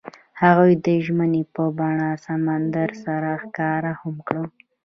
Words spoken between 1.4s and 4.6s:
په بڼه سمندر سره ښکاره هم کړه.